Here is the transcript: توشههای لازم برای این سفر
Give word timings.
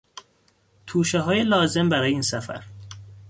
توشههای 0.87 1.43
لازم 1.43 1.89
برای 1.89 2.11
این 2.11 2.21
سفر 2.21 2.63